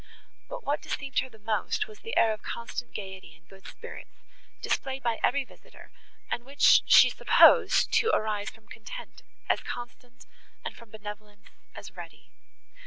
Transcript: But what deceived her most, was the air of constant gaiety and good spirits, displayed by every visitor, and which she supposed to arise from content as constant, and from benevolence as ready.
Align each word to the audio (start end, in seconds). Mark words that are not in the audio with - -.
But 0.49 0.63
what 0.63 0.81
deceived 0.81 1.19
her 1.19 1.29
most, 1.37 1.87
was 1.87 1.99
the 1.99 2.17
air 2.17 2.33
of 2.33 2.41
constant 2.41 2.91
gaiety 2.95 3.35
and 3.37 3.47
good 3.47 3.67
spirits, 3.67 4.23
displayed 4.63 5.03
by 5.03 5.19
every 5.21 5.43
visitor, 5.45 5.91
and 6.31 6.43
which 6.43 6.81
she 6.87 7.07
supposed 7.11 7.91
to 7.91 8.09
arise 8.09 8.49
from 8.49 8.65
content 8.67 9.21
as 9.47 9.59
constant, 9.61 10.25
and 10.65 10.75
from 10.75 10.89
benevolence 10.89 11.45
as 11.75 11.91
ready. 11.95 12.31